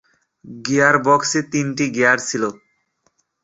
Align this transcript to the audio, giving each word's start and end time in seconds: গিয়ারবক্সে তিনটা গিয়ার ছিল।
গিয়ারবক্সে 0.65 1.39
তিনটা 1.51 1.85
গিয়ার 1.95 2.19
ছিল। 2.29 2.43